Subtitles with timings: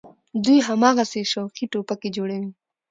[0.43, 2.49] دوى هماغسې شوقي ټوپکې جوړوي.